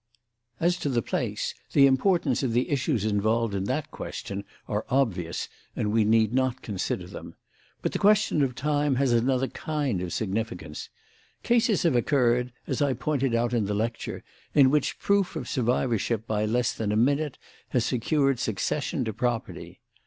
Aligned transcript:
As 0.59 0.77
to 0.79 0.89
the 0.89 1.03
place, 1.03 1.53
the 1.73 1.85
importance 1.85 2.41
of 2.41 2.53
the 2.53 2.71
issues 2.71 3.05
involved 3.05 3.53
in 3.53 3.65
that 3.65 3.91
question 3.91 4.45
are 4.67 4.83
obvious 4.89 5.47
and 5.75 5.91
we 5.91 6.03
need 6.05 6.33
not 6.33 6.63
consider 6.63 7.05
them. 7.05 7.35
But 7.83 7.91
the 7.91 7.99
question 7.99 8.41
of 8.41 8.55
time 8.55 8.95
has 8.95 9.11
another 9.11 9.47
kind 9.47 10.01
of 10.01 10.11
significance. 10.11 10.89
Cases 11.43 11.83
have 11.83 11.95
occurred, 11.95 12.51
as 12.65 12.81
I 12.81 12.93
pointed 12.93 13.35
out 13.35 13.53
in 13.53 13.65
the 13.67 13.75
lecture, 13.75 14.23
in 14.55 14.71
which 14.71 14.97
proof 14.97 15.35
of 15.35 15.47
survivorship 15.47 16.25
by 16.25 16.45
less 16.45 16.73
than 16.73 16.91
a 16.91 16.97
minute 16.97 17.37
has 17.69 17.85
secured 17.85 18.39
succession 18.39 19.05
to 19.05 19.13
property. 19.13 19.81